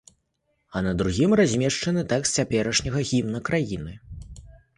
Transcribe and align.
А 0.77 0.81
на 0.85 0.93
другім 1.01 1.35
размешчаны 1.41 2.01
тэкст 2.15 2.31
цяперашняга 2.41 3.05
гімна 3.11 3.45
краіны. 3.53 3.93